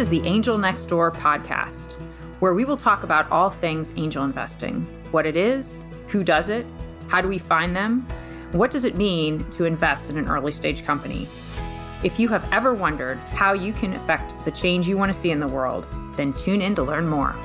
[0.00, 1.92] is the Angel Next Door podcast,
[2.38, 4.80] where we will talk about all things angel investing
[5.10, 6.64] what it is, who does it,
[7.08, 8.08] how do we find them,
[8.52, 11.28] what does it mean to invest in an early stage company.
[12.02, 15.32] If you have ever wondered how you can affect the change you want to see
[15.32, 15.84] in the world,
[16.16, 17.36] then tune in to learn more.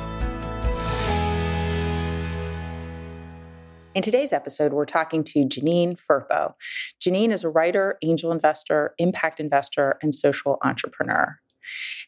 [3.94, 6.54] In today's episode, we're talking to Janine Firpo.
[7.02, 11.38] Janine is a writer, angel investor, impact investor, and social entrepreneur.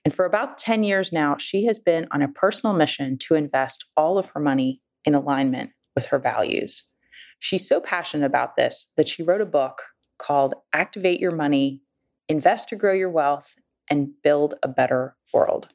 [0.04, 3.86] And for about 10 years now, she has been on a personal mission to invest
[3.96, 6.84] all of her money in alignment with her values.
[7.40, 9.84] She's so passionate about this that she wrote a book
[10.18, 11.82] called Activate Your Money,
[12.28, 13.56] Invest to Grow Your Wealth,
[13.90, 15.70] and Build a Better World.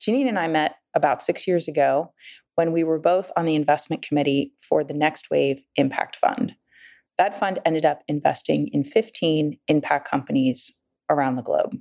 [0.00, 2.12] Janine and I met about six years ago
[2.54, 6.54] when we were both on the investment committee for the Next Wave Impact Fund.
[7.18, 11.76] That fund ended up investing in 15 impact companies around the globe.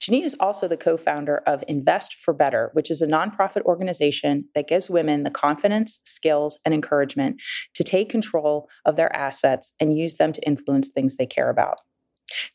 [0.00, 4.48] Janine is also the co founder of Invest for Better, which is a nonprofit organization
[4.54, 7.40] that gives women the confidence, skills, and encouragement
[7.74, 11.78] to take control of their assets and use them to influence things they care about.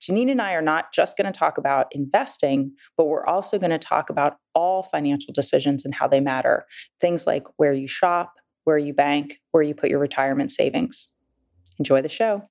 [0.02, 3.72] Janine and I are not just going to talk about investing, but we're also going
[3.72, 6.66] to talk about all financial decisions and how they matter.
[7.00, 8.34] Things like where you shop,
[8.66, 11.18] where you bank, where you put your retirement savings.
[11.80, 12.44] Enjoy the show.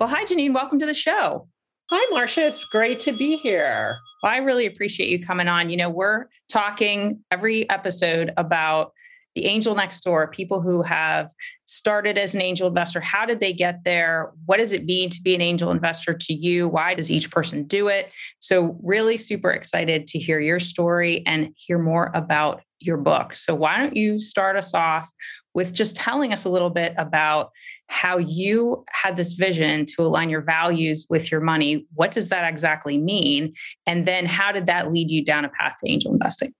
[0.00, 0.54] Well, hi, Janine.
[0.54, 1.46] Welcome to the show.
[1.90, 2.46] Hi, Marcia.
[2.46, 3.98] It's great to be here.
[4.22, 5.68] Well, I really appreciate you coming on.
[5.68, 8.92] You know, we're talking every episode about
[9.34, 11.30] the angel next door, people who have
[11.66, 13.00] started as an angel investor.
[13.00, 14.32] How did they get there?
[14.46, 16.66] What does it mean to be an angel investor to you?
[16.66, 18.10] Why does each person do it?
[18.38, 23.34] So, really super excited to hear your story and hear more about your book.
[23.34, 25.10] So, why don't you start us off
[25.52, 27.50] with just telling us a little bit about
[27.90, 31.86] how you had this vision to align your values with your money?
[31.94, 33.52] What does that exactly mean?
[33.84, 36.54] And then, how did that lead you down a path to angel investing?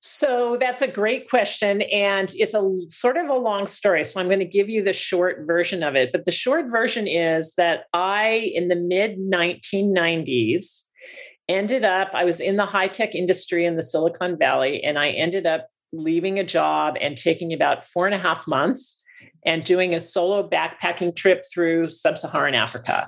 [0.00, 1.82] So that's a great question.
[1.82, 4.04] And it's a sort of a long story.
[4.04, 6.10] So I'm going to give you the short version of it.
[6.12, 10.82] But the short version is that I, in the mid 1990s,
[11.48, 15.10] ended up, I was in the high tech industry in the Silicon Valley, and I
[15.10, 19.03] ended up leaving a job and taking about four and a half months
[19.44, 23.04] and doing a solo backpacking trip through sub Saharan Africa.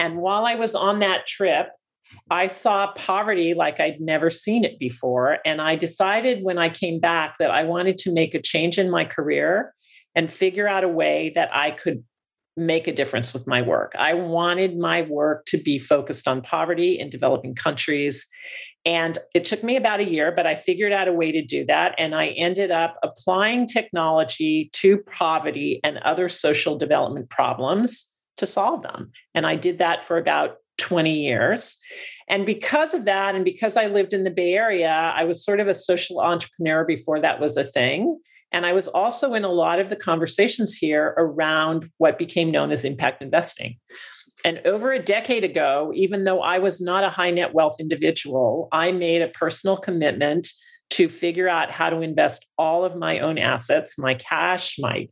[0.00, 1.68] And while I was on that trip,
[2.30, 5.38] I saw poverty like I'd never seen it before.
[5.44, 8.90] And I decided when I came back that I wanted to make a change in
[8.90, 9.74] my career
[10.14, 12.04] and figure out a way that I could
[12.56, 13.92] make a difference with my work.
[13.98, 18.26] I wanted my work to be focused on poverty in developing countries.
[18.86, 21.64] And it took me about a year, but I figured out a way to do
[21.66, 21.94] that.
[21.96, 28.04] And I ended up applying technology to poverty and other social development problems
[28.36, 29.10] to solve them.
[29.34, 31.78] And I did that for about 20 years.
[32.28, 35.60] And because of that, and because I lived in the Bay Area, I was sort
[35.60, 38.18] of a social entrepreneur before that was a thing.
[38.52, 42.70] And I was also in a lot of the conversations here around what became known
[42.70, 43.76] as impact investing.
[44.44, 48.68] And over a decade ago, even though I was not a high net wealth individual,
[48.72, 50.48] I made a personal commitment
[50.90, 55.08] to figure out how to invest all of my own assets, my cash, my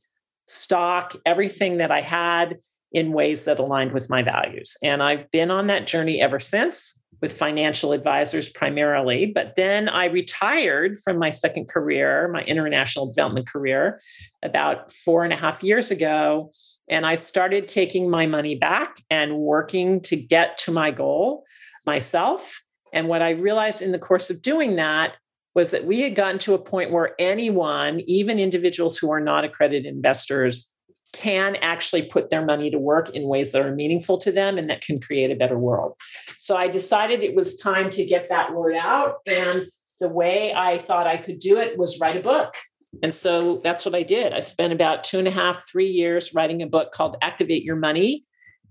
[0.47, 2.59] stock, everything that I had
[2.93, 4.77] in ways that aligned with my values.
[4.83, 9.27] And I've been on that journey ever since with financial advisors primarily.
[9.27, 14.01] But then I retired from my second career, my international development career,
[14.43, 16.51] about four and a half years ago.
[16.89, 21.45] And I started taking my money back and working to get to my goal
[21.87, 22.63] myself.
[22.93, 25.15] And what I realized in the course of doing that
[25.55, 29.45] was that we had gotten to a point where anyone, even individuals who are not
[29.45, 30.75] accredited investors,
[31.13, 34.71] can actually put their money to work in ways that are meaningful to them and
[34.71, 35.95] that can create a better world.
[36.39, 39.17] So I decided it was time to get that word out.
[39.27, 39.67] And
[40.01, 42.55] the way I thought I could do it was write a book.
[43.03, 44.33] And so that's what I did.
[44.33, 47.77] I spent about two and a half, three years writing a book called Activate Your
[47.77, 48.25] Money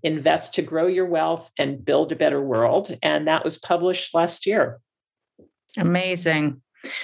[0.03, 2.95] Invest to Grow Your Wealth and Build a Better World.
[3.01, 4.79] And that was published last year.
[5.77, 6.61] Amazing.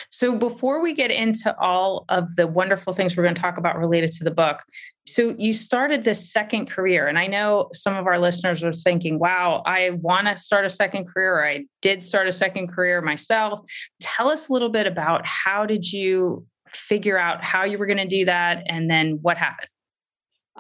[0.10, 3.78] So, before we get into all of the wonderful things we're going to talk about
[3.78, 4.64] related to the book,
[5.06, 7.08] so you started this second career.
[7.08, 10.70] And I know some of our listeners are thinking, wow, I want to start a
[10.70, 11.36] second career.
[11.36, 13.60] Or I did start a second career myself.
[14.02, 16.46] Tell us a little bit about how did you
[16.78, 19.70] figure out how you were going to do that and then what happened?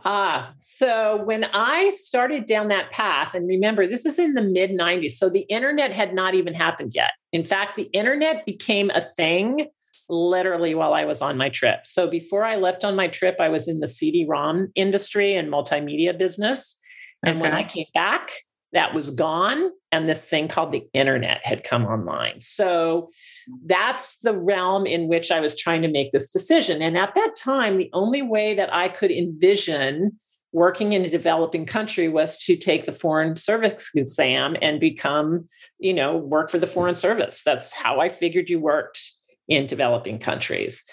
[0.05, 4.71] Ah, so when I started down that path, and remember, this is in the mid
[4.71, 7.11] 90s, so the internet had not even happened yet.
[7.33, 9.67] In fact, the internet became a thing
[10.09, 11.79] literally while I was on my trip.
[11.85, 15.51] So before I left on my trip, I was in the CD ROM industry and
[15.51, 16.79] multimedia business.
[17.23, 18.31] And when I came back,
[18.73, 22.41] that was gone and this thing called the internet had come online.
[22.41, 23.09] So
[23.49, 23.55] mm.
[23.65, 26.81] that's the realm in which i was trying to make this decision.
[26.81, 30.17] And at that time the only way that i could envision
[30.53, 35.45] working in a developing country was to take the foreign service exam and become
[35.79, 36.73] you know work for the mm.
[36.73, 37.43] foreign service.
[37.43, 38.99] That's how i figured you worked
[39.47, 40.83] in developing countries.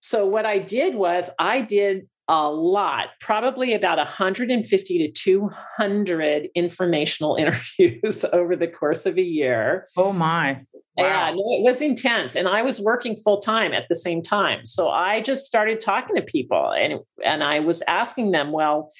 [0.00, 7.36] So what i did was i did a lot, probably about 150 to 200 informational
[7.38, 9.88] interviews over the course of a year.
[9.96, 10.60] Oh my.
[10.96, 11.06] Wow.
[11.06, 12.36] Yeah, no, it was intense.
[12.36, 14.64] And I was working full time at the same time.
[14.64, 18.92] So I just started talking to people and, and I was asking them, well,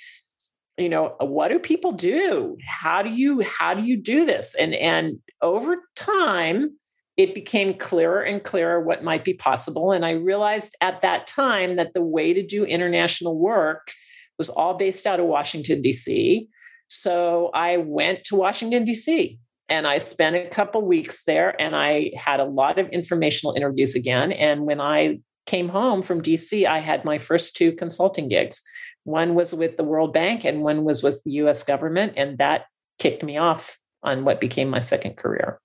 [0.76, 2.56] you know, what do people do?
[2.66, 4.56] How do you how do you do this?
[4.56, 6.76] And and over time,
[7.16, 9.92] it became clearer and clearer what might be possible.
[9.92, 13.92] And I realized at that time that the way to do international work
[14.36, 16.48] was all based out of Washington, D.C.
[16.88, 19.38] So I went to Washington, D.C.
[19.68, 23.94] and I spent a couple weeks there and I had a lot of informational interviews
[23.94, 24.32] again.
[24.32, 28.60] And when I came home from DC, I had my first two consulting gigs.
[29.04, 32.14] One was with the World Bank and one was with the US government.
[32.16, 32.64] And that
[32.98, 35.60] kicked me off on what became my second career.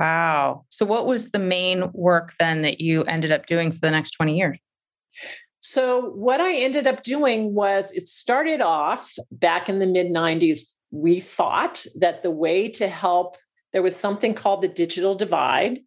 [0.00, 0.64] Wow.
[0.70, 4.12] So, what was the main work then that you ended up doing for the next
[4.12, 4.58] 20 years?
[5.60, 10.74] So, what I ended up doing was it started off back in the mid 90s.
[10.90, 13.36] We thought that the way to help,
[13.74, 15.80] there was something called the digital divide.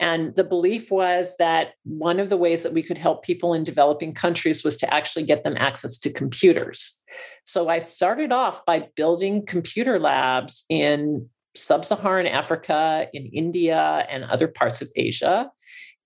[0.00, 3.64] And the belief was that one of the ways that we could help people in
[3.64, 7.02] developing countries was to actually get them access to computers.
[7.44, 14.24] So I started off by building computer labs in sub Saharan Africa, in India, and
[14.24, 15.50] other parts of Asia,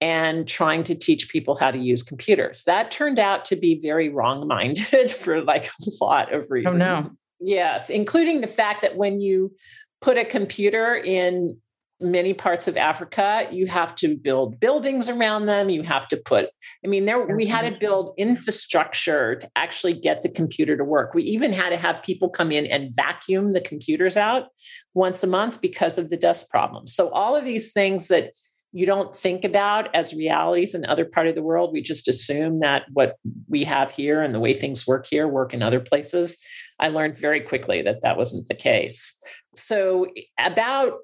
[0.01, 2.65] and trying to teach people how to use computers.
[2.65, 6.77] That turned out to be very wrong minded for like a lot of reasons.
[6.77, 7.11] Oh, no.
[7.41, 9.53] Yes, including the fact that when you
[10.01, 11.57] put a computer in
[12.03, 15.71] many parts of Africa, you have to build buildings around them.
[15.71, 16.51] You have to put,
[16.85, 17.79] I mean, there we had to mm-hmm.
[17.79, 21.15] build infrastructure to actually get the computer to work.
[21.15, 24.49] We even had to have people come in and vacuum the computers out
[24.95, 26.95] once a month because of the dust problems.
[26.95, 28.33] So all of these things that
[28.73, 32.61] you don't think about as realities in other part of the world, we just assume
[32.61, 33.17] that what
[33.49, 36.39] we have here and the way things work here work in other places.
[36.81, 39.19] I learned very quickly that that wasn't the case.
[39.55, 40.09] So
[40.39, 40.95] about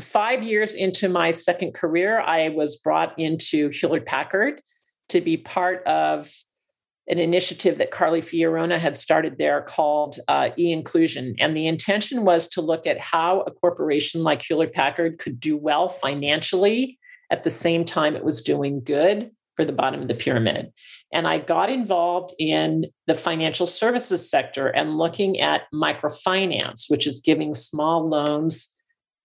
[0.00, 4.60] five years into my second career, I was brought into Hewlett Packard
[5.08, 6.32] to be part of
[7.08, 11.34] an initiative that Carly Fiorina had started there called uh, e inclusion.
[11.40, 15.56] And the intention was to look at how a corporation like Hewlett Packard could do
[15.56, 16.98] well financially
[17.30, 20.72] at the same time it was doing good for the bottom of the pyramid.
[21.12, 27.20] And I got involved in the financial services sector and looking at microfinance, which is
[27.20, 28.74] giving small loans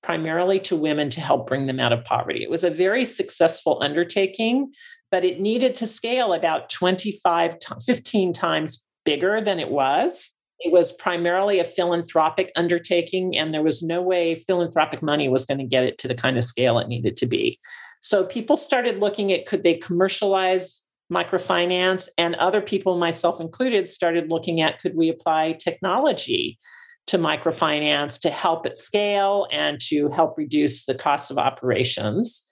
[0.06, 2.44] primarily to women to help bring them out of poverty.
[2.44, 4.72] It was a very successful undertaking,
[5.10, 10.32] but it needed to scale about 25, 15 times bigger than it was.
[10.60, 15.58] It was primarily a philanthropic undertaking, and there was no way philanthropic money was going
[15.58, 17.60] to get it to the kind of scale it needed to be.
[18.00, 24.30] So people started looking at could they commercialize microfinance, and other people, myself included, started
[24.30, 26.60] looking at could we apply technology
[27.08, 32.50] to microfinance to help it scale and to help reduce the cost of operations.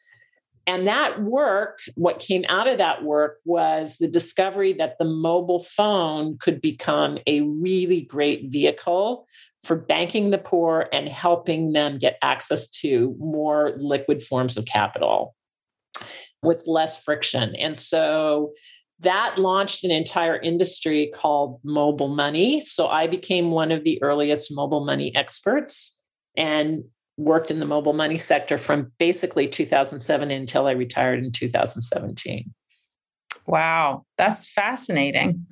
[0.66, 5.64] And that work, what came out of that work was the discovery that the mobile
[5.64, 9.28] phone could become a really great vehicle
[9.64, 15.36] for banking the poor and helping them get access to more liquid forms of capital
[16.42, 17.56] with less friction.
[17.56, 18.52] And so
[19.04, 22.60] that launched an entire industry called mobile money.
[22.60, 26.04] So I became one of the earliest mobile money experts
[26.36, 26.84] and
[27.18, 32.52] worked in the mobile money sector from basically 2007 until I retired in 2017.
[33.46, 35.46] Wow, that's fascinating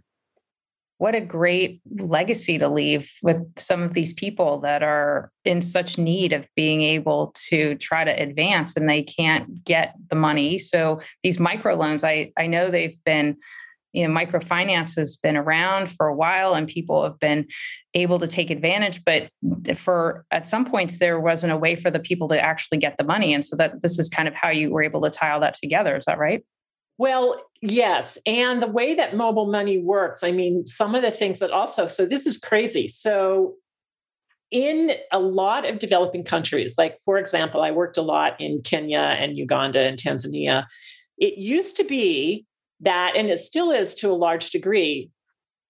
[1.01, 5.97] what a great legacy to leave with some of these people that are in such
[5.97, 10.59] need of being able to try to advance and they can't get the money.
[10.59, 13.37] So these microloans, I, I know they've been,
[13.93, 17.47] you know, microfinance has been around for a while and people have been
[17.95, 19.03] able to take advantage.
[19.03, 19.31] But
[19.75, 23.03] for at some points there wasn't a way for the people to actually get the
[23.03, 23.33] money.
[23.33, 25.55] And so that this is kind of how you were able to tie all that
[25.55, 25.97] together.
[25.97, 26.43] Is that right?
[26.97, 28.17] Well, yes.
[28.25, 31.87] And the way that mobile money works, I mean, some of the things that also,
[31.87, 32.87] so this is crazy.
[32.87, 33.55] So,
[34.51, 39.15] in a lot of developing countries, like for example, I worked a lot in Kenya
[39.17, 40.65] and Uganda and Tanzania.
[41.17, 42.45] It used to be
[42.81, 45.09] that, and it still is to a large degree,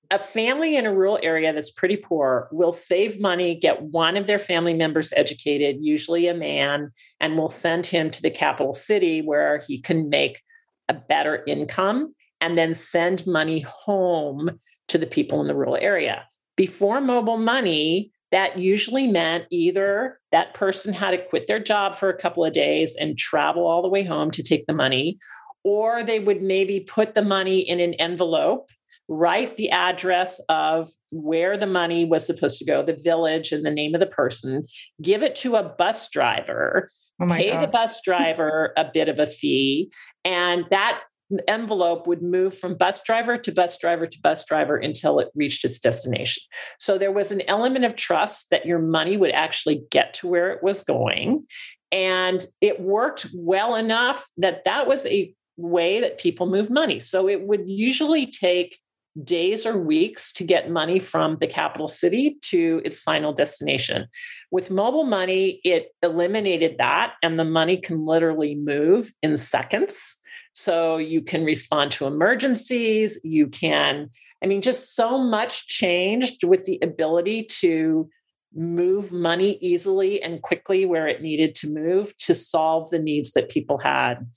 [0.09, 4.27] a family in a rural area that's pretty poor will save money, get one of
[4.27, 9.21] their family members educated, usually a man, and will send him to the capital city
[9.21, 10.41] where he can make
[10.91, 16.23] a better income and then send money home to the people in the rural area.
[16.57, 22.09] Before mobile money, that usually meant either that person had to quit their job for
[22.09, 25.17] a couple of days and travel all the way home to take the money,
[25.63, 28.67] or they would maybe put the money in an envelope
[29.11, 33.71] write the address of where the money was supposed to go, the village and the
[33.71, 34.63] name of the person,
[35.01, 36.89] give it to a bus driver,
[37.21, 37.63] oh pay God.
[37.63, 39.91] the bus driver a bit of a fee,
[40.25, 41.01] and that
[41.47, 45.63] envelope would move from bus driver to bus driver to bus driver until it reached
[45.63, 46.43] its destination.
[46.79, 50.51] So there was an element of trust that your money would actually get to where
[50.51, 51.45] it was going.
[51.91, 56.99] And it worked well enough that that was a way that people move money.
[56.99, 58.77] So it would usually take
[59.23, 64.07] days or weeks to get money from the capital city to its final destination.
[64.51, 70.15] With mobile money, it eliminated that, and the money can literally move in seconds.
[70.53, 73.19] So you can respond to emergencies.
[73.23, 74.09] You can,
[74.43, 78.09] I mean, just so much changed with the ability to
[78.53, 83.49] move money easily and quickly where it needed to move to solve the needs that
[83.49, 84.27] people had.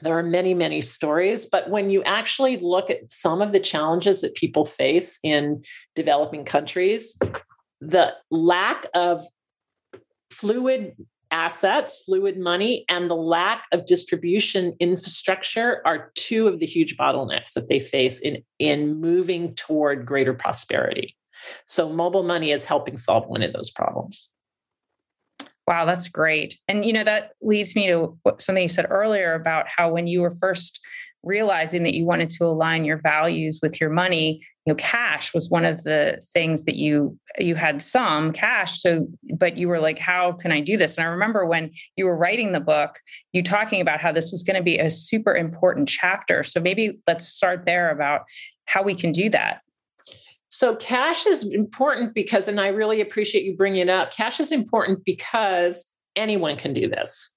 [0.00, 4.20] There are many, many stories, but when you actually look at some of the challenges
[4.20, 5.64] that people face in
[5.96, 7.18] developing countries,
[7.80, 9.22] the lack of
[10.30, 10.94] fluid
[11.30, 17.52] assets, fluid money, and the lack of distribution infrastructure are two of the huge bottlenecks
[17.54, 21.16] that they face in, in moving toward greater prosperity.
[21.66, 24.30] So, mobile money is helping solve one of those problems.
[25.68, 26.58] Wow, that's great.
[26.66, 30.22] And you know that leads me to something you said earlier about how when you
[30.22, 30.80] were first
[31.22, 35.50] realizing that you wanted to align your values with your money, you know, cash was
[35.50, 38.80] one of the things that you you had some cash.
[38.80, 40.96] So, but you were like, how can I do this?
[40.96, 42.98] And I remember when you were writing the book,
[43.34, 46.44] you talking about how this was going to be a super important chapter.
[46.44, 48.22] So maybe let's start there about
[48.64, 49.60] how we can do that.
[50.48, 54.10] So cash is important because, and I really appreciate you bringing it up.
[54.10, 55.84] Cash is important because
[56.16, 57.34] anyone can do this.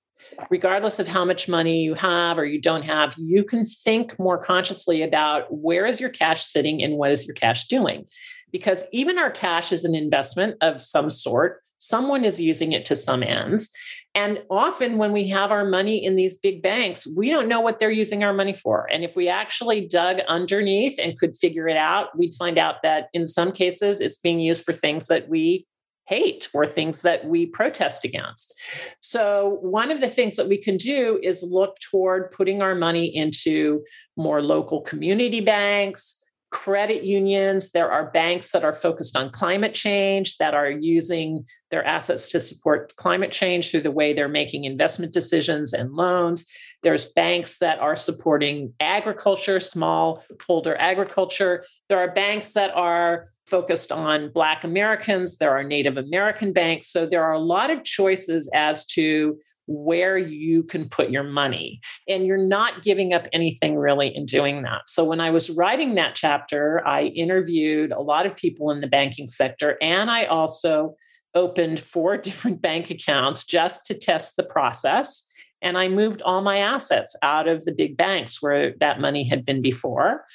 [0.49, 4.41] Regardless of how much money you have or you don't have, you can think more
[4.41, 8.05] consciously about where is your cash sitting and what is your cash doing.
[8.51, 11.61] Because even our cash is an investment of some sort.
[11.79, 13.71] Someone is using it to some ends.
[14.13, 17.79] And often, when we have our money in these big banks, we don't know what
[17.79, 18.87] they're using our money for.
[18.91, 23.07] And if we actually dug underneath and could figure it out, we'd find out that
[23.13, 25.65] in some cases it's being used for things that we
[26.07, 28.59] hate or things that we protest against.
[28.99, 33.05] So, one of the things that we can do is look toward putting our money
[33.05, 33.81] into
[34.17, 36.20] more local community banks
[36.51, 37.71] credit unions.
[37.71, 42.39] There are banks that are focused on climate change that are using their assets to
[42.39, 46.45] support climate change through the way they're making investment decisions and loans.
[46.83, 51.65] There's banks that are supporting agriculture, small smallholder agriculture.
[51.89, 55.37] There are banks that are focused on Black Americans.
[55.37, 56.87] There are Native American banks.
[56.87, 59.39] So there are a lot of choices as to
[59.71, 61.79] where you can put your money.
[62.07, 64.87] And you're not giving up anything really in doing that.
[64.87, 68.87] So when I was writing that chapter, I interviewed a lot of people in the
[68.87, 70.95] banking sector and I also
[71.33, 75.27] opened four different bank accounts just to test the process.
[75.61, 79.45] And I moved all my assets out of the big banks where that money had
[79.45, 80.25] been before.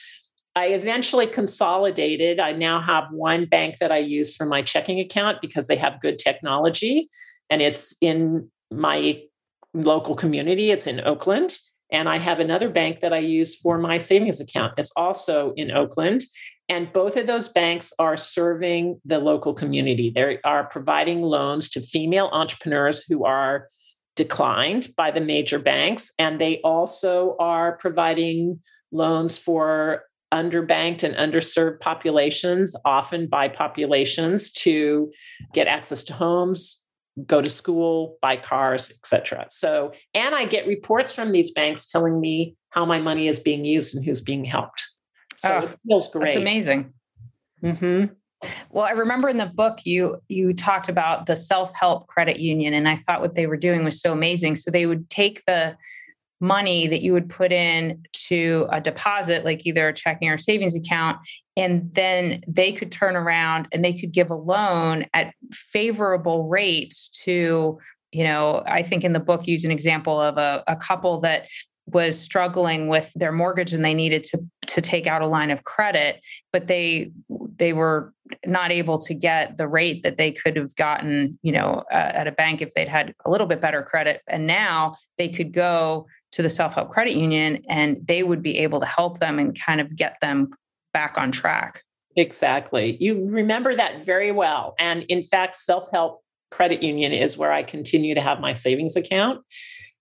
[0.55, 2.41] I eventually consolidated.
[2.41, 6.01] I now have one bank that I use for my checking account because they have
[6.01, 7.11] good technology
[7.51, 9.23] and it's in my
[9.75, 10.71] local community.
[10.71, 11.59] It's in Oakland.
[11.93, 14.75] And I have another bank that I use for my savings account.
[14.77, 16.23] It's also in Oakland.
[16.69, 20.11] And both of those banks are serving the local community.
[20.13, 23.69] They are providing loans to female entrepreneurs who are
[24.17, 26.11] declined by the major banks.
[26.19, 30.03] And they also are providing loans for
[30.35, 35.13] underbanked and underserved populations, often by populations, to
[35.55, 36.85] get access to homes,
[37.25, 39.47] go to school, buy cars, etc.
[39.49, 43.65] So, and I get reports from these banks telling me how my money is being
[43.65, 44.87] used and who's being helped.
[45.39, 46.29] So oh, it feels great.
[46.29, 46.93] It's amazing.
[47.63, 48.13] Mm-hmm.
[48.71, 52.75] Well, I remember in the book you you talked about the self help credit union,
[52.75, 54.57] and I thought what they were doing was so amazing.
[54.57, 55.77] So they would take the
[56.41, 60.75] money that you would put in to a deposit, like either a checking or savings
[60.75, 61.19] account,
[61.57, 67.09] and then they could turn around and they could give a loan at favorable rates
[67.25, 67.79] to,
[68.13, 71.47] you know, I think in the book use an example of a, a couple that
[71.87, 75.63] was struggling with their mortgage and they needed to to take out a line of
[75.63, 76.21] credit
[76.53, 77.11] but they
[77.57, 78.13] they were
[78.45, 82.27] not able to get the rate that they could have gotten you know uh, at
[82.27, 86.07] a bank if they'd had a little bit better credit and now they could go
[86.37, 89.81] to the self-help credit union and they would be able to help them and kind
[89.81, 90.51] of get them
[90.93, 91.83] back on track.
[92.15, 92.99] Exactly.
[93.01, 94.75] You remember that very well.
[94.79, 99.41] And in fact self-help credit union is where i continue to have my savings account.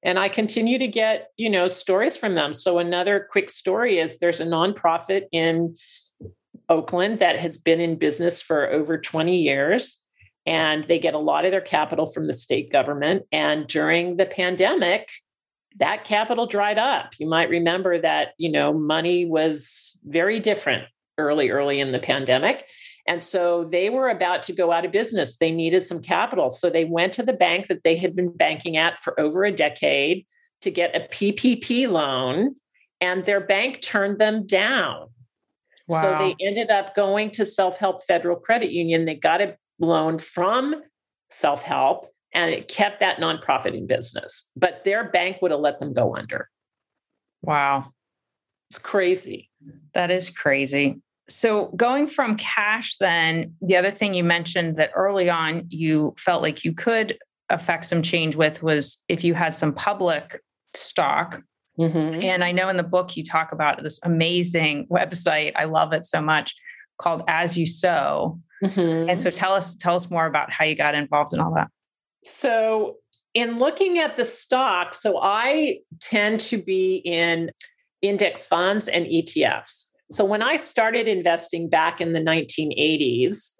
[0.04, 2.54] And i continue to get you know stories from them.
[2.54, 5.75] So another quick story is there's a nonprofit in
[6.68, 10.04] oakland that has been in business for over 20 years
[10.46, 13.24] and they get a lot of their capital from the state government.
[13.32, 15.10] And during the pandemic
[15.77, 20.84] that capital dried up you might remember that you know money was very different
[21.17, 22.65] early early in the pandemic
[23.08, 25.38] and so they were about to go out of business.
[25.38, 26.50] They needed some capital.
[26.50, 29.51] So they went to the bank that they had been banking at for over a
[29.51, 30.25] decade
[30.62, 32.55] to get a PPP loan,
[33.00, 35.10] and their bank turned them down.
[35.88, 36.01] Wow.
[36.01, 39.05] So they ended up going to Self Help Federal Credit Union.
[39.05, 40.82] They got a loan from
[41.29, 44.51] Self Help, and it kept that nonprofit in business.
[44.56, 46.50] But their bank would have let them go under.
[47.42, 47.88] Wow.
[48.70, 49.50] It's crazy.
[49.94, 55.30] That is crazy so going from cash then the other thing you mentioned that early
[55.30, 57.18] on you felt like you could
[57.50, 60.42] affect some change with was if you had some public
[60.75, 61.42] stock
[61.80, 62.22] mm-hmm.
[62.22, 66.06] and i know in the book you talk about this amazing website i love it
[66.06, 66.54] so much
[66.98, 69.10] called as you sow mm-hmm.
[69.10, 71.70] and so tell us tell us more about how you got involved in all that
[72.25, 72.96] so
[73.34, 77.51] in looking at the stock so i tend to be in
[78.01, 83.53] index funds and etfs so when I started investing back in the 1980s,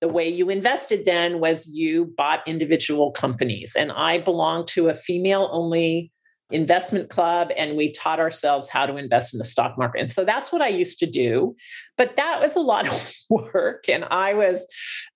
[0.00, 3.76] the way you invested then was you bought individual companies.
[3.78, 6.10] And I belonged to a female only
[6.52, 10.00] investment club and we taught ourselves how to invest in the stock market.
[10.00, 11.54] And so that's what I used to do.
[11.96, 13.88] But that was a lot of work.
[13.88, 14.66] And I was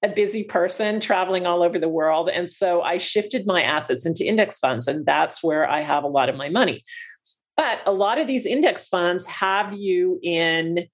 [0.03, 2.29] a busy person traveling all over the world.
[2.29, 4.87] And so I shifted my assets into index funds.
[4.87, 6.85] And that's where I have a lot of my money.
[7.57, 10.87] But a lot of these index funds have you in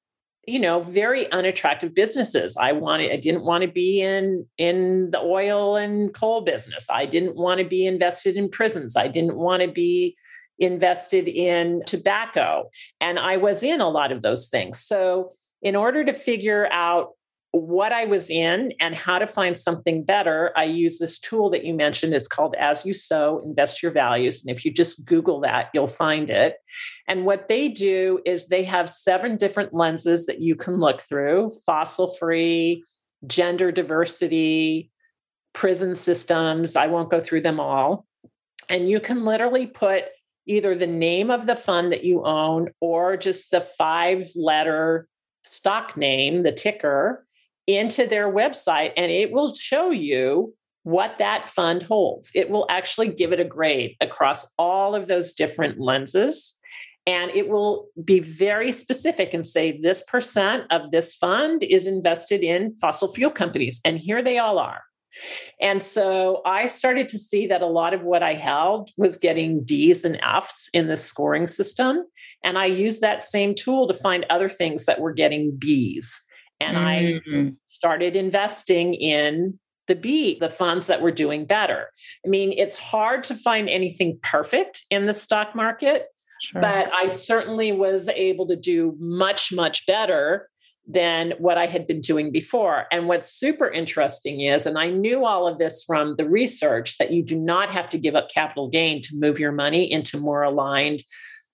[0.47, 5.21] you know very unattractive businesses i wanted i didn't want to be in in the
[5.21, 9.63] oil and coal business i didn't want to be invested in prisons i didn't want
[9.63, 10.17] to be
[10.63, 12.71] invested in tobacco
[13.01, 17.11] and i was in a lot of those things so in order to figure out
[17.53, 21.65] what I was in and how to find something better, I use this tool that
[21.65, 22.15] you mentioned.
[22.15, 24.43] It's called As You Sow Invest Your Values.
[24.43, 26.57] And if you just Google that, you'll find it.
[27.07, 31.51] And what they do is they have seven different lenses that you can look through
[31.67, 32.83] fossil free,
[33.27, 34.91] gender diversity,
[35.53, 36.75] prison systems.
[36.75, 38.07] I won't go through them all.
[38.71, 40.05] And you can literally put
[40.47, 45.07] either the name of the fund that you own or just the five letter
[45.45, 47.27] stock name, the ticker
[47.67, 52.33] into their website and it will show you what that fund holds.
[52.35, 56.55] It will actually give it a grade across all of those different lenses.
[57.07, 62.43] And it will be very specific and say this percent of this fund is invested
[62.43, 63.81] in fossil fuel companies.
[63.85, 64.83] And here they all are.
[65.61, 69.65] And so I started to see that a lot of what I held was getting
[69.65, 72.05] D's and F's in the scoring system.
[72.45, 76.21] And I used that same tool to find other things that were getting B's.
[76.61, 77.49] And mm-hmm.
[77.49, 81.89] I started investing in the B, the funds that were doing better.
[82.25, 86.07] I mean, it's hard to find anything perfect in the stock market,
[86.43, 86.61] sure.
[86.61, 90.49] but I certainly was able to do much, much better
[90.87, 92.87] than what I had been doing before.
[92.91, 97.13] And what's super interesting is, and I knew all of this from the research, that
[97.13, 100.43] you do not have to give up capital gain to move your money into more
[100.43, 101.03] aligned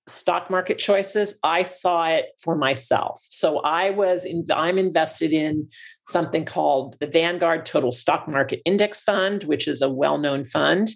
[0.07, 1.39] stock market choices.
[1.45, 3.23] I saw it for myself.
[3.29, 5.69] So i was in, i'm invested in
[6.09, 10.89] something called the vanguard total stock market index fund which is a well-known fund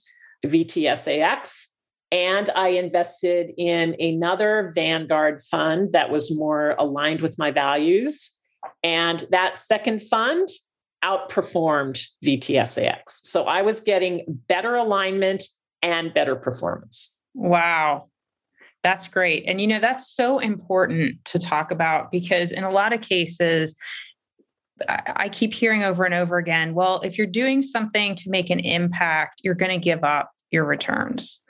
[0.45, 1.67] vtsax
[2.13, 8.39] and i invested in another vanguard fund that was more aligned with my values
[8.85, 10.49] and that second fund
[11.03, 15.43] outperformed vtsax so i was getting better alignment
[15.83, 18.07] and better performance wow
[18.83, 19.45] that's great.
[19.47, 23.77] And, you know, that's so important to talk about because in a lot of cases,
[24.89, 28.59] I keep hearing over and over again well, if you're doing something to make an
[28.59, 31.42] impact, you're going to give up your returns.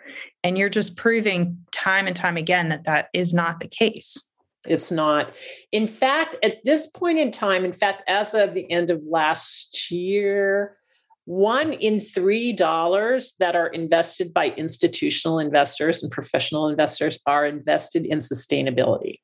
[0.44, 4.16] And you're just proving time and time again that that is not the case.
[4.66, 5.35] It's not.
[5.72, 9.90] In fact, at this point in time, in fact, as of the end of last
[9.90, 10.77] year,
[11.25, 18.07] one in three dollars that are invested by institutional investors and professional investors are invested
[18.07, 19.18] in sustainability.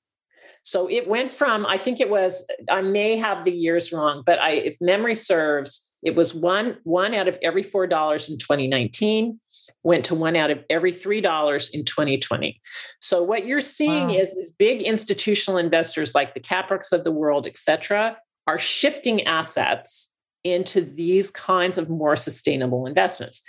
[0.63, 4.39] So it went from, I think it was, I may have the years wrong, but
[4.39, 7.85] I, if memory serves, it was one, one out of every $4
[8.29, 9.41] in 2019
[9.83, 12.61] went to one out of every $3 in 2020.
[13.01, 14.15] So what you're seeing wow.
[14.15, 19.25] is these big institutional investors like the CalPERS of the world, et cetera, are shifting
[19.25, 23.43] assets into these kinds of more sustainable investments.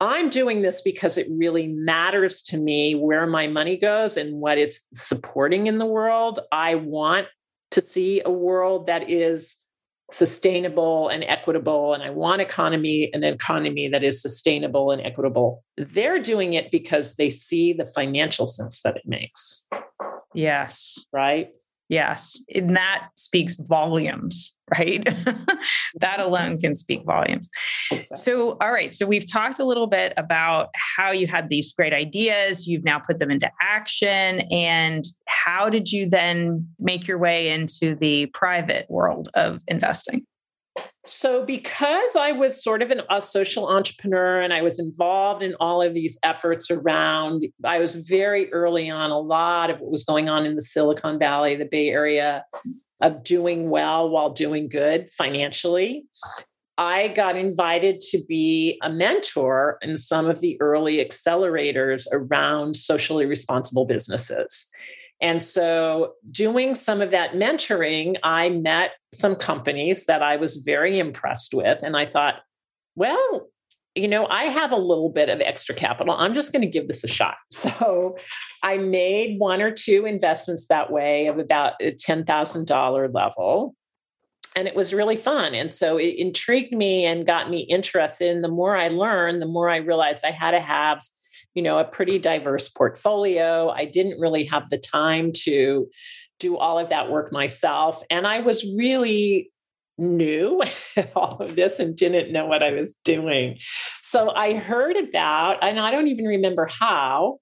[0.00, 4.58] I'm doing this because it really matters to me where my money goes and what
[4.58, 6.40] it's supporting in the world.
[6.52, 7.28] I want
[7.70, 9.63] to see a world that is
[10.10, 15.64] sustainable and equitable and I want economy an economy that is sustainable and equitable.
[15.76, 19.66] They're doing it because they see the financial sense that it makes.
[20.34, 20.98] Yes.
[21.12, 21.48] Right?
[21.88, 22.40] Yes.
[22.54, 25.04] And that speaks volumes, right?
[25.04, 25.16] that
[26.00, 26.20] mm-hmm.
[26.20, 27.50] alone can speak volumes.
[27.90, 28.16] Exactly.
[28.16, 28.94] So, all right.
[28.94, 32.66] So, we've talked a little bit about how you had these great ideas.
[32.66, 34.40] You've now put them into action.
[34.50, 40.26] And how did you then make your way into the private world of investing?
[41.06, 45.54] So, because I was sort of an, a social entrepreneur and I was involved in
[45.60, 50.02] all of these efforts around, I was very early on a lot of what was
[50.02, 52.44] going on in the Silicon Valley, the Bay Area,
[53.00, 56.06] of doing well while doing good financially.
[56.78, 63.26] I got invited to be a mentor in some of the early accelerators around socially
[63.26, 64.68] responsible businesses.
[65.20, 70.98] And so, doing some of that mentoring, I met some companies that I was very
[70.98, 71.82] impressed with.
[71.82, 72.36] And I thought,
[72.94, 73.48] well,
[73.94, 76.14] you know, I have a little bit of extra capital.
[76.14, 77.36] I'm just going to give this a shot.
[77.50, 78.16] So
[78.62, 83.74] I made one or two investments that way of about a $10,000 level.
[84.56, 85.54] And it was really fun.
[85.54, 88.34] And so it intrigued me and got me interested.
[88.34, 91.02] And the more I learned, the more I realized I had to have
[91.54, 95.88] you know a pretty diverse portfolio i didn't really have the time to
[96.38, 99.50] do all of that work myself and i was really
[99.98, 100.62] new
[100.96, 103.58] at all of this and didn't know what i was doing
[104.02, 107.38] so i heard about and i don't even remember how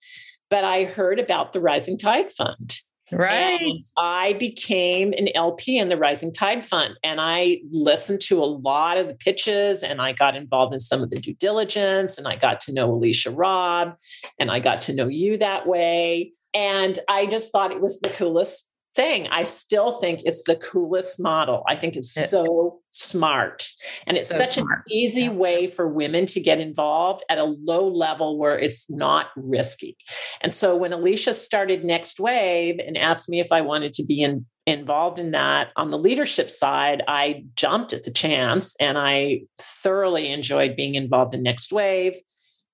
[0.50, 2.80] but i heard about the rising tide fund
[3.12, 3.60] Right.
[3.60, 8.46] And I became an LP in the Rising Tide Fund and I listened to a
[8.46, 12.26] lot of the pitches and I got involved in some of the due diligence and
[12.26, 13.94] I got to know Alicia Robb
[14.38, 16.32] and I got to know you that way.
[16.54, 19.26] And I just thought it was the coolest thing.
[19.28, 21.62] I still think it's the coolest model.
[21.68, 23.66] I think it's so smart.
[24.06, 24.78] And it's so such smart.
[24.78, 25.30] an easy yeah.
[25.30, 29.96] way for women to get involved at a low level where it's not risky.
[30.40, 34.20] And so when Alicia started Next Wave and asked me if I wanted to be
[34.20, 39.42] in, involved in that on the leadership side, I jumped at the chance and I
[39.58, 42.14] thoroughly enjoyed being involved in Next Wave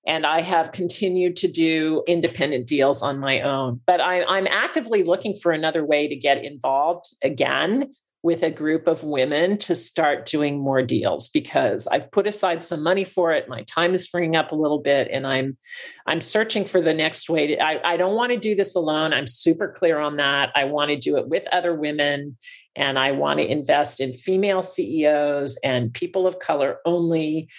[0.07, 3.81] and I have continued to do independent deals on my own.
[3.85, 8.85] But I, I'm actively looking for another way to get involved again with a group
[8.87, 13.47] of women to start doing more deals because I've put aside some money for it.
[13.47, 15.57] My time is freeing up a little bit and I'm
[16.05, 19.13] I'm searching for the next way to I, I don't want to do this alone.
[19.13, 20.49] I'm super clear on that.
[20.53, 22.37] I want to do it with other women
[22.75, 27.49] and I want to invest in female CEOs and people of color only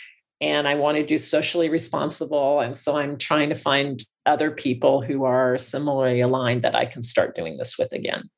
[0.41, 2.61] and I want to do socially responsible.
[2.61, 7.03] And so I'm trying to find other people who are similarly aligned that I can
[7.03, 8.31] start doing this with again.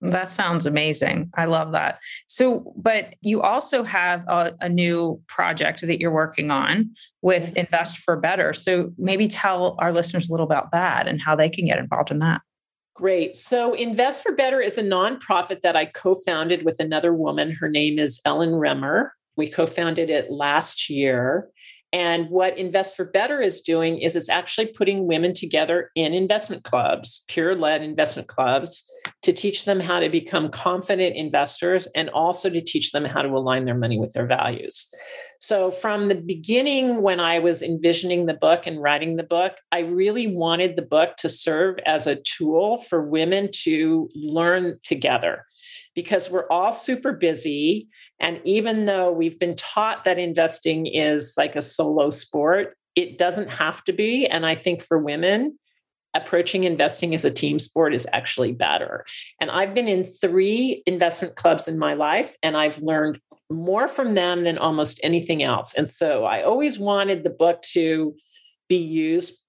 [0.00, 1.30] That sounds amazing.
[1.34, 1.98] I love that.
[2.26, 6.90] So, but you also have a, a, new project that you're working on
[7.22, 7.56] with.
[7.56, 8.52] Invest for Better.
[8.52, 12.10] So, maybe tell our listeners a little about that and how they can get involved
[12.10, 12.42] in that.
[12.94, 13.34] Great.
[13.34, 17.52] So, Invest for Better is a nonprofit that I co founded with another woman.
[17.52, 19.08] Her name is Ellen Remmer.
[19.36, 21.48] We co founded it last year.
[21.94, 26.64] And what Invest for Better is doing is it's actually putting women together in investment
[26.64, 28.82] clubs, peer led investment clubs,
[29.22, 33.28] to teach them how to become confident investors and also to teach them how to
[33.28, 34.92] align their money with their values.
[35.38, 39.80] So, from the beginning, when I was envisioning the book and writing the book, I
[39.80, 45.46] really wanted the book to serve as a tool for women to learn together
[45.94, 47.88] because we're all super busy.
[48.20, 53.48] And even though we've been taught that investing is like a solo sport, it doesn't
[53.48, 54.26] have to be.
[54.26, 55.58] And I think for women,
[56.14, 59.04] approaching investing as a team sport is actually better.
[59.40, 64.14] And I've been in three investment clubs in my life, and I've learned more from
[64.14, 65.74] them than almost anything else.
[65.74, 68.14] And so I always wanted the book to
[68.68, 69.40] be used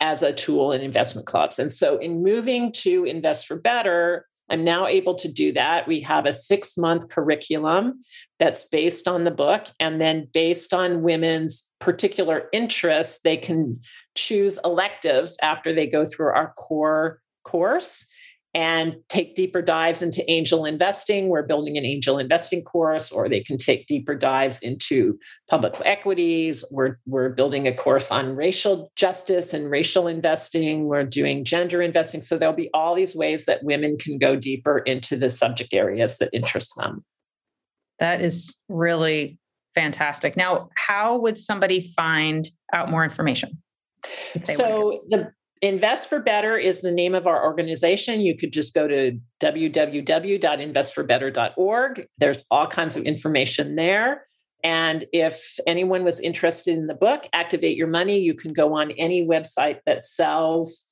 [0.00, 1.58] as a tool in investment clubs.
[1.58, 5.88] And so in moving to Invest for Better, I'm now able to do that.
[5.88, 8.00] We have a six month curriculum
[8.38, 9.66] that's based on the book.
[9.80, 13.80] And then, based on women's particular interests, they can
[14.14, 18.06] choose electives after they go through our core course
[18.56, 21.28] and take deeper dives into angel investing.
[21.28, 25.18] We're building an angel investing course, or they can take deeper dives into
[25.50, 26.64] public equities.
[26.70, 30.86] We're, we're building a course on racial justice and racial investing.
[30.86, 32.22] We're doing gender investing.
[32.22, 36.16] So there'll be all these ways that women can go deeper into the subject areas
[36.16, 37.04] that interest them.
[37.98, 39.38] That is really
[39.74, 40.34] fantastic.
[40.34, 43.62] Now, how would somebody find out more information?
[44.44, 48.20] So the Invest for Better is the name of our organization.
[48.20, 52.06] You could just go to www.investforbetter.org.
[52.18, 54.26] There's all kinds of information there.
[54.62, 58.90] And if anyone was interested in the book, Activate Your Money, you can go on
[58.92, 60.84] any website that sells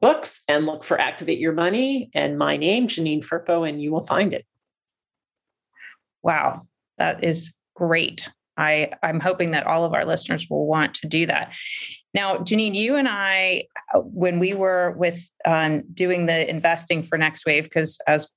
[0.00, 4.02] books and look for Activate Your Money and my name, Janine Firpo, and you will
[4.02, 4.44] find it.
[6.22, 6.62] Wow,
[6.98, 8.28] that is great.
[8.56, 11.52] I, I'm hoping that all of our listeners will want to do that.
[12.14, 17.16] Now, Janine, you and I, uh, when we were with um, doing the investing for
[17.16, 18.28] Next Wave, because as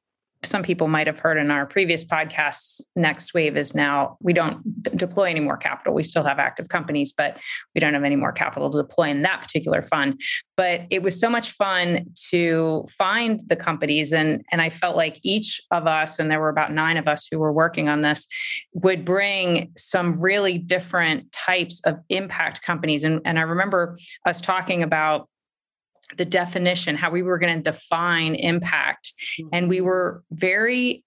[0.45, 4.61] some people might have heard in our previous podcasts, Next Wave is now, we don't
[4.83, 5.93] d- deploy any more capital.
[5.93, 7.37] We still have active companies, but
[7.73, 10.21] we don't have any more capital to deploy in that particular fund.
[10.57, 14.13] But it was so much fun to find the companies.
[14.13, 17.27] And, and I felt like each of us, and there were about nine of us
[17.29, 18.27] who were working on this,
[18.73, 23.03] would bring some really different types of impact companies.
[23.03, 25.29] And, and I remember us talking about
[26.17, 29.13] the definition, how we were going to define impact.
[29.51, 29.85] And we mm-hmm.
[29.85, 31.03] were very,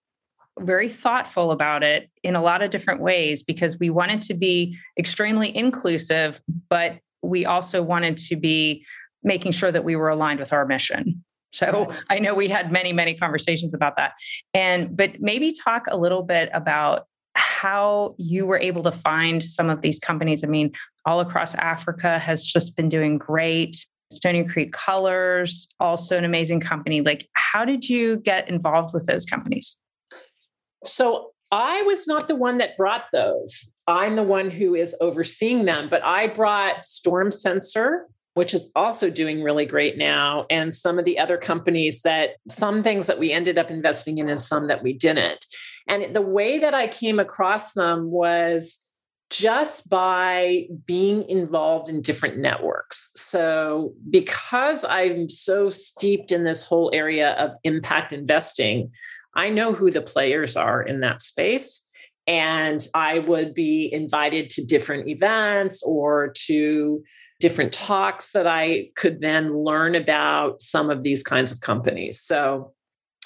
[0.59, 4.77] very thoughtful about it in a lot of different ways because we wanted to be
[4.99, 8.85] extremely inclusive, but we also wanted to be
[9.23, 11.25] making sure that we were aligned with our mission.
[11.53, 14.13] So I know we had many, many conversations about that.
[14.53, 19.71] And, but maybe talk a little bit about how you were able to find some
[19.71, 20.45] of these companies.
[20.45, 20.73] I mean,
[21.07, 23.87] all across Africa has just been doing great.
[24.11, 27.01] Stony Creek Colors, also an amazing company.
[27.01, 29.81] Like, how did you get involved with those companies?
[30.85, 33.73] So, I was not the one that brought those.
[33.87, 39.09] I'm the one who is overseeing them, but I brought Storm Sensor, which is also
[39.09, 43.33] doing really great now, and some of the other companies that some things that we
[43.33, 45.45] ended up investing in and some that we didn't.
[45.87, 48.88] And the way that I came across them was
[49.31, 53.11] just by being involved in different networks.
[53.15, 58.91] So, because I'm so steeped in this whole area of impact investing,
[59.35, 61.85] I know who the players are in that space.
[62.27, 67.03] And I would be invited to different events or to
[67.41, 72.21] different talks that I could then learn about some of these kinds of companies.
[72.21, 72.75] So,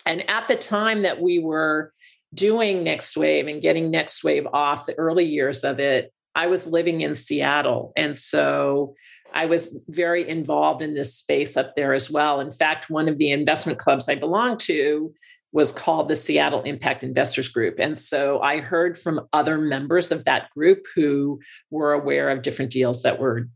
[0.07, 1.93] and at the time that we were
[2.35, 6.67] doing Next Wave and getting Next Wave off the early years of it, I was
[6.67, 7.93] living in Seattle.
[7.97, 8.95] And so
[9.35, 12.41] I was very involved in this space up there as well.
[12.41, 15.13] In fact, one of the investment clubs I belonged to
[15.53, 17.79] was called the Seattle Impact Investors Group.
[17.79, 21.41] And so I heard from other members of that group who
[21.71, 23.49] were aware of different deals that were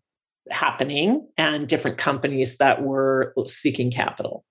[0.50, 4.44] happening and different companies that were seeking capital.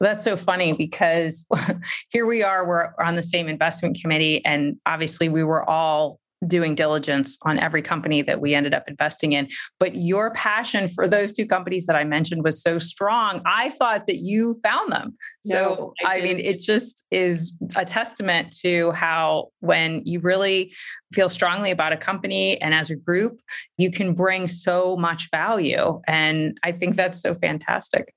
[0.00, 1.46] Well, that's so funny because
[2.10, 6.74] here we are, we're on the same investment committee, and obviously we were all doing
[6.74, 9.48] diligence on every company that we ended up investing in.
[9.78, 13.42] But your passion for those two companies that I mentioned was so strong.
[13.46, 15.16] I thought that you found them.
[15.42, 20.72] So, I, I mean, it just is a testament to how when you really
[21.12, 23.40] feel strongly about a company and as a group,
[23.76, 26.00] you can bring so much value.
[26.06, 28.12] And I think that's so fantastic.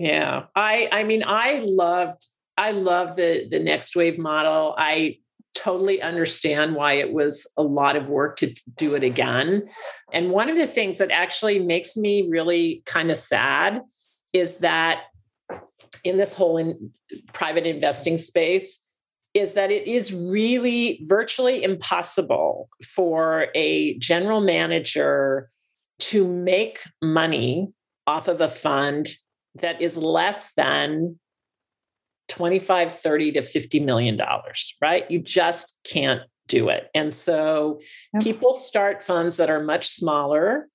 [0.00, 0.46] Yeah.
[0.56, 4.74] I I mean I loved I love the the next wave model.
[4.78, 5.18] I
[5.54, 9.68] totally understand why it was a lot of work to do it again.
[10.10, 13.82] And one of the things that actually makes me really kind of sad
[14.32, 15.02] is that
[16.02, 16.92] in this whole in
[17.34, 18.88] private investing space
[19.34, 25.50] is that it is really virtually impossible for a general manager
[25.98, 27.70] to make money
[28.06, 29.10] off of a fund
[29.56, 31.18] that is less than
[32.28, 35.10] 25 30 to 50 million dollars right?
[35.10, 36.88] You just can't do it.
[36.94, 37.80] And so
[38.12, 38.22] yep.
[38.22, 40.68] people start funds that are much smaller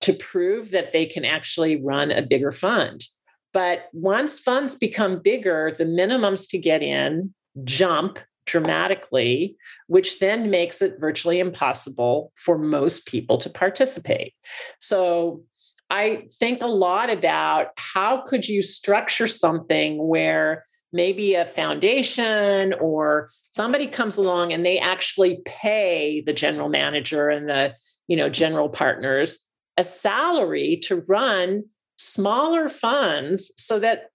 [0.00, 3.04] to prove that they can actually run a bigger fund.
[3.52, 9.56] But once funds become bigger the minimums to get in jump dramatically
[9.88, 14.32] which then makes it virtually impossible for most people to participate.
[14.78, 15.44] So
[15.90, 23.30] I think a lot about how could you structure something where maybe a foundation or
[23.50, 27.74] somebody comes along and they actually pay the general manager and the
[28.06, 29.46] you know general partners
[29.76, 31.64] a salary to run
[31.98, 34.10] smaller funds so that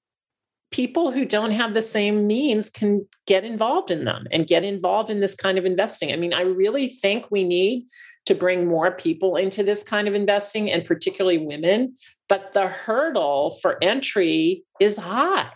[0.73, 5.11] people who don't have the same means can get involved in them and get involved
[5.11, 6.11] in this kind of investing.
[6.11, 7.85] I mean, I really think we need
[8.25, 11.95] to bring more people into this kind of investing and particularly women,
[12.27, 15.51] but the hurdle for entry is high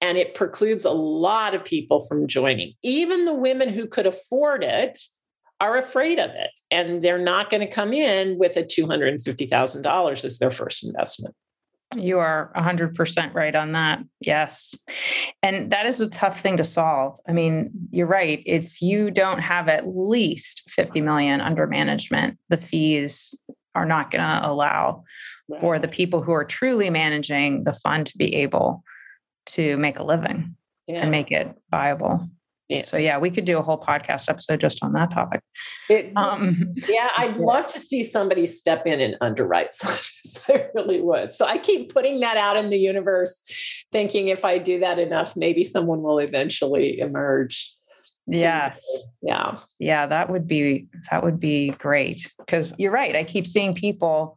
[0.00, 2.72] and it precludes a lot of people from joining.
[2.82, 4.98] Even the women who could afford it
[5.60, 10.38] are afraid of it and they're not going to come in with a $250,000 as
[10.38, 11.36] their first investment.
[11.94, 14.00] You are 100% right on that.
[14.20, 14.74] Yes.
[15.42, 17.18] And that is a tough thing to solve.
[17.28, 18.42] I mean, you're right.
[18.44, 23.34] If you don't have at least 50 million under management, the fees
[23.74, 25.04] are not going to allow
[25.48, 25.60] right.
[25.60, 28.82] for the people who are truly managing the fund to be able
[29.46, 31.02] to make a living yeah.
[31.02, 32.28] and make it viable.
[32.68, 32.82] Yeah.
[32.82, 35.40] So yeah, we could do a whole podcast episode just on that topic.
[35.88, 39.76] It, um, yeah, I'd love to see somebody step in and underwrite
[40.48, 41.32] I really would.
[41.32, 43.42] So I keep putting that out in the universe,
[43.92, 47.72] thinking if I do that enough, maybe someone will eventually emerge.
[48.26, 48.84] Yes.
[49.22, 49.58] Yeah.
[49.78, 53.14] Yeah, that would be that would be great because you're right.
[53.14, 54.36] I keep seeing people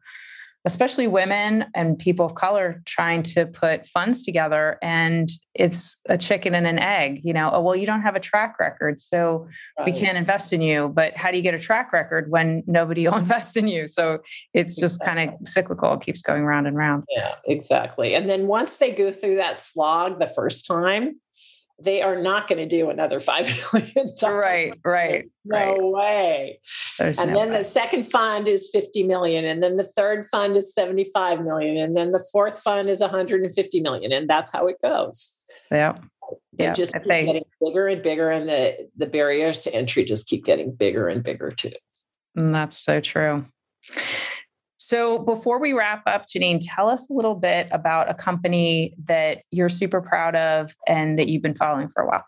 [0.66, 6.54] especially women and people of color trying to put funds together and it's a chicken
[6.54, 9.86] and an egg you know oh well you don't have a track record so right.
[9.86, 13.08] we can't invest in you but how do you get a track record when nobody
[13.08, 14.20] will invest in you so
[14.54, 15.26] it's just exactly.
[15.26, 18.92] kind of cyclical it keeps going round and round yeah exactly and then once they
[18.92, 21.16] go through that slog the first time
[21.82, 24.08] they are not going to do another five million.
[24.22, 25.26] Right, right.
[25.46, 25.82] No right.
[25.82, 26.60] way.
[26.98, 27.60] There's and no then way.
[27.60, 29.46] the second fund is 50 million.
[29.46, 31.78] And then the third fund is 75 million.
[31.78, 34.12] And then the fourth fund is 150 million.
[34.12, 35.42] And that's how it goes.
[35.72, 35.98] Yeah.
[36.54, 36.74] They yeah.
[36.74, 40.46] just keep they, getting bigger and bigger, and the, the barriers to entry just keep
[40.46, 41.72] getting bigger and bigger too.
[42.36, 43.46] And that's so true.
[44.90, 49.44] So, before we wrap up, Janine, tell us a little bit about a company that
[49.52, 52.26] you're super proud of and that you've been following for a while.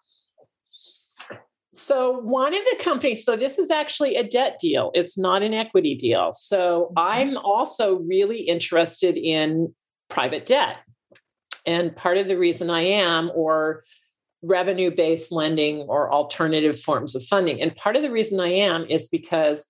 [1.73, 5.55] So, one of the companies, so this is actually a debt deal, it's not an
[5.55, 6.33] equity deal.
[6.33, 9.73] So, I'm also really interested in
[10.11, 10.77] private debt.
[11.65, 13.85] And part of the reason I am, or
[14.43, 17.59] revenue based lending or alternative forms of funding.
[17.59, 19.65] And part of the reason I am is because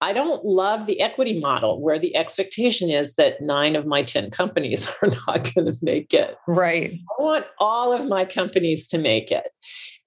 [0.00, 4.30] I don't love the equity model where the expectation is that nine of my 10
[4.30, 6.36] companies are not going to make it.
[6.46, 7.00] Right.
[7.18, 9.48] I want all of my companies to make it.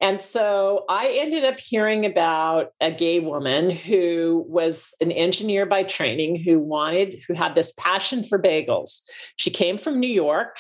[0.02, 5.84] And so I ended up hearing about a gay woman who was an engineer by
[5.84, 9.02] training who wanted, who had this passion for bagels.
[9.36, 10.58] She came from New York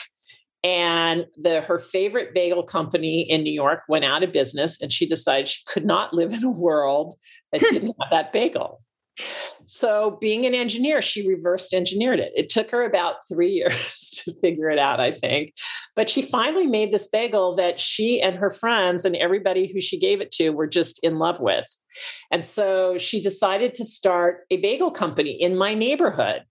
[0.61, 5.07] and the her favorite bagel company in New York went out of business and she
[5.07, 7.15] decided she could not live in a world
[7.53, 8.81] that didn't have that bagel.
[9.69, 12.33] So, being an engineer, she reversed engineered it.
[12.35, 15.53] It took her about three years to figure it out, I think.
[15.95, 19.99] But she finally made this bagel that she and her friends and everybody who she
[19.99, 21.67] gave it to were just in love with.
[22.31, 26.45] And so she decided to start a bagel company in my neighborhood.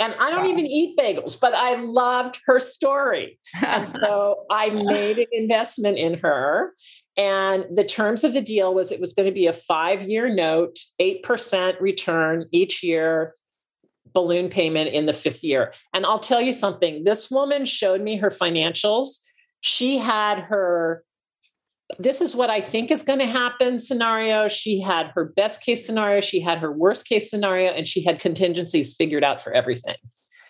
[0.00, 0.50] And I don't wow.
[0.50, 3.38] even eat bagels, but I loved her story.
[3.62, 6.72] and so I made an investment in her.
[7.16, 10.32] And the terms of the deal was it was going to be a five year
[10.32, 13.34] note, 8% return each year,
[14.12, 15.72] balloon payment in the fifth year.
[15.94, 19.18] And I'll tell you something this woman showed me her financials.
[19.60, 21.02] She had her
[22.00, 24.48] this is what I think is going to happen scenario.
[24.48, 28.18] She had her best case scenario, she had her worst case scenario, and she had
[28.18, 29.94] contingencies figured out for everything.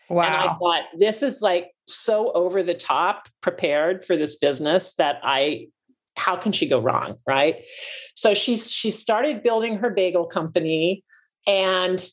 [0.08, 0.22] Wow.
[0.22, 5.20] And I thought this is like so over the top prepared for this business that
[5.22, 5.66] I
[6.16, 7.62] how can she go wrong, right?
[8.14, 11.04] So she's she started building her bagel company
[11.46, 12.04] and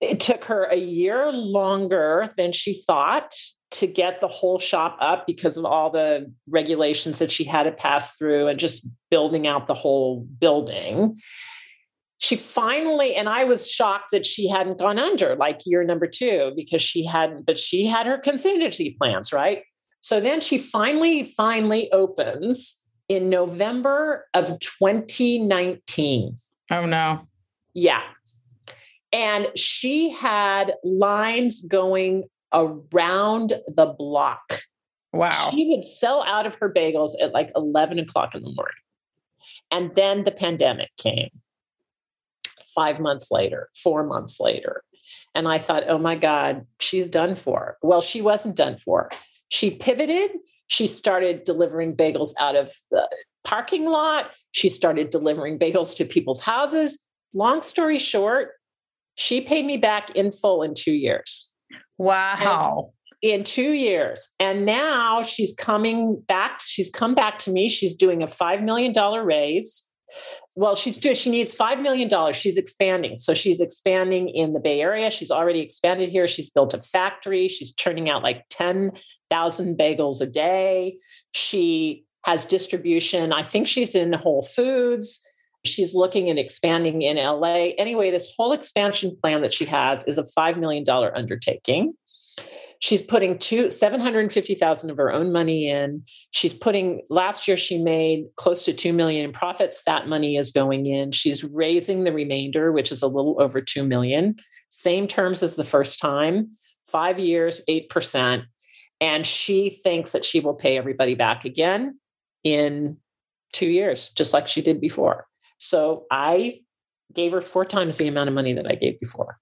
[0.00, 3.34] it took her a year longer than she thought
[3.70, 7.72] to get the whole shop up because of all the regulations that she had to
[7.72, 11.16] pass through and just building out the whole building.
[12.18, 16.52] She finally, and I was shocked that she hadn't gone under like year number two
[16.54, 19.62] because she hadn't, but she had her contingency plans, right?
[20.02, 26.36] So then she finally, finally opens in November of 2019.
[26.70, 27.26] Oh, no.
[27.74, 28.02] Yeah.
[29.12, 34.62] And she had lines going around the block.
[35.12, 35.50] Wow.
[35.50, 38.74] She would sell out of her bagels at like 11 o'clock in the morning.
[39.70, 41.30] And then the pandemic came
[42.74, 44.82] five months later, four months later.
[45.34, 47.76] And I thought, oh my God, she's done for.
[47.82, 49.10] Well, she wasn't done for.
[49.48, 50.30] She pivoted
[50.72, 53.06] She started delivering bagels out of the
[53.44, 54.30] parking lot.
[54.52, 57.06] She started delivering bagels to people's houses.
[57.34, 58.52] Long story short,
[59.14, 61.52] she paid me back in full in two years.
[61.98, 62.92] Wow.
[63.22, 64.34] And in two years.
[64.40, 66.62] And now she's coming back.
[66.62, 67.68] She's come back to me.
[67.68, 68.94] She's doing a $5 million
[69.26, 69.92] raise.
[70.54, 72.32] Well, she's doing, she needs $5 million.
[72.32, 73.18] She's expanding.
[73.18, 75.10] So she's expanding in the Bay Area.
[75.10, 76.26] She's already expanded here.
[76.26, 77.46] She's built a factory.
[77.46, 78.48] She's churning out like
[79.32, 80.98] 10,000 bagels a day.
[81.32, 83.32] She has distribution.
[83.32, 85.26] I think she's in Whole Foods.
[85.64, 87.70] She's looking at expanding in LA.
[87.78, 91.94] Anyway, this whole expansion plan that she has is a $5 million undertaking.
[92.80, 96.02] She's putting two seven hundred and fifty thousand of her own money in.
[96.32, 99.84] She's putting last year she made close to two million in profits.
[99.84, 101.12] That money is going in.
[101.12, 104.34] She's raising the remainder, which is a little over two million.
[104.68, 106.50] Same terms as the first time,
[106.88, 108.42] five years, eight percent.
[109.02, 111.98] And she thinks that she will pay everybody back again
[112.44, 112.98] in
[113.52, 115.26] two years, just like she did before.
[115.58, 116.60] So I
[117.12, 119.38] gave her four times the amount of money that I gave before.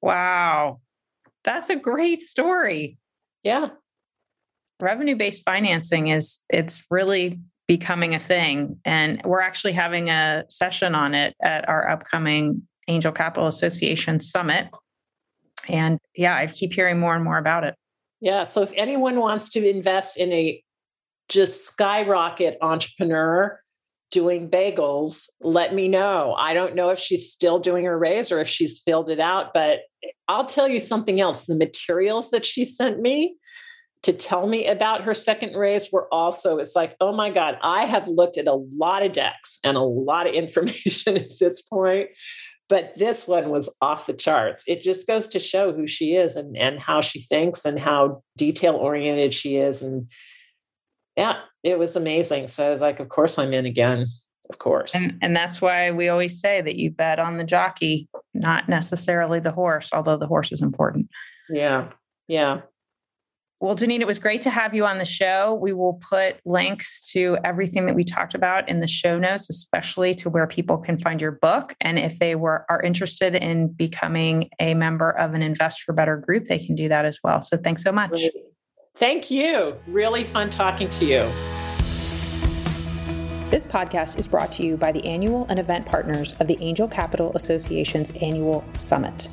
[0.00, 0.80] Wow.
[1.44, 2.96] That's a great story.
[3.44, 3.68] Yeah.
[4.80, 10.94] Revenue based financing is it's really becoming a thing and we're actually having a session
[10.94, 14.68] on it at our upcoming Angel Capital Association summit.
[15.68, 17.74] And yeah, I keep hearing more and more about it.
[18.20, 20.62] Yeah, so if anyone wants to invest in a
[21.28, 23.60] just skyrocket entrepreneur,
[24.10, 26.34] doing bagels, let me know.
[26.38, 29.52] I don't know if she's still doing her raise or if she's filled it out,
[29.52, 29.80] but
[30.28, 31.44] I'll tell you something else.
[31.44, 33.36] The materials that she sent me
[34.02, 37.84] to tell me about her second raise were also, it's like, oh my God, I
[37.84, 42.08] have looked at a lot of decks and a lot of information at this point.
[42.68, 44.62] But this one was off the charts.
[44.66, 48.22] It just goes to show who she is and, and how she thinks and how
[48.36, 49.82] detail oriented she is.
[49.82, 50.10] And
[51.16, 52.48] yeah, it was amazing.
[52.48, 54.06] So I was like, of course I'm in again.
[54.50, 54.94] Of course.
[54.94, 59.40] And and that's why we always say that you bet on the jockey, not necessarily
[59.40, 61.08] the horse, although the horse is important.
[61.50, 61.90] Yeah.
[62.28, 62.62] Yeah.
[63.60, 65.54] Well, Janine, it was great to have you on the show.
[65.60, 70.14] We will put links to everything that we talked about in the show notes, especially
[70.16, 71.74] to where people can find your book.
[71.80, 76.16] And if they were are interested in becoming a member of an Invest for Better
[76.16, 77.42] group, they can do that as well.
[77.42, 78.22] So thanks so much.
[78.94, 79.74] Thank you.
[79.88, 81.28] Really fun talking to you.
[83.50, 86.86] This podcast is brought to you by the annual and event partners of the Angel
[86.86, 89.28] Capital Association's annual summit.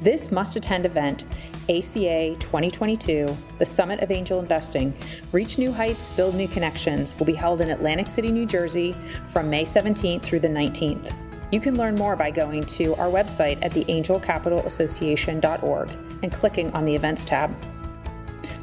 [0.00, 1.24] This must attend event,
[1.68, 4.96] ACA 2022, the Summit of Angel Investing,
[5.32, 8.94] Reach New Heights, Build New Connections, will be held in Atlantic City, New Jersey
[9.32, 11.14] from May 17th through the 19th.
[11.52, 15.90] You can learn more by going to our website at theangelcapitalassociation.org
[16.22, 17.54] and clicking on the events tab.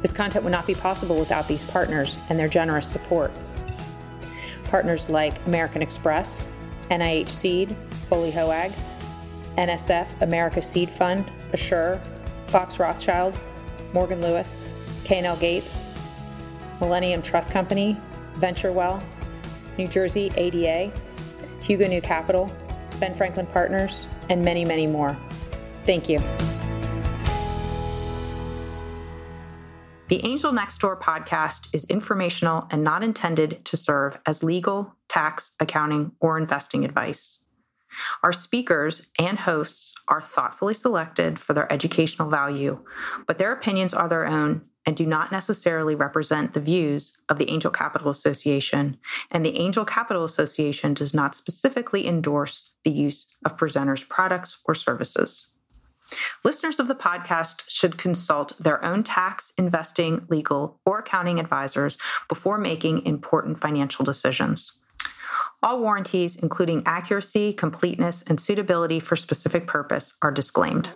[0.02, 3.32] This content would not be possible without these partners and their generous support.
[4.64, 6.46] Partners like American Express,
[6.90, 7.74] NIH Seed,
[8.08, 8.72] Foley Hoag,
[9.56, 12.00] NSF, America Seed Fund, Assure,
[12.46, 13.38] Fox Rothschild,
[13.92, 14.68] Morgan Lewis,
[15.04, 15.82] K&L Gates,
[16.80, 17.96] Millennium Trust Company,
[18.34, 19.02] VentureWell,
[19.78, 20.92] New Jersey EDA,
[21.62, 22.50] Hugo New Capital,
[23.00, 25.16] Ben Franklin Partners, and many, many more.
[25.84, 26.18] Thank you.
[30.08, 35.56] The Angel Next Door podcast is informational and not intended to serve as legal, tax,
[35.60, 37.43] accounting, or investing advice.
[38.22, 42.84] Our speakers and hosts are thoughtfully selected for their educational value,
[43.26, 47.50] but their opinions are their own and do not necessarily represent the views of the
[47.50, 48.98] Angel Capital Association,
[49.30, 54.74] and the Angel Capital Association does not specifically endorse the use of presenters' products or
[54.74, 55.52] services.
[56.44, 61.96] Listeners of the podcast should consult their own tax, investing, legal, or accounting advisors
[62.28, 64.80] before making important financial decisions.
[65.64, 70.90] All warranties, including accuracy, completeness, and suitability for specific purpose, are disclaimed.